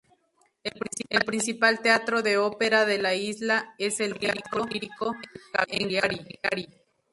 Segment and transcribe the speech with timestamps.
[1.11, 5.11] El principal teatro de ópera de la isla es el Teatro Lírico
[5.69, 6.39] en Cagliari.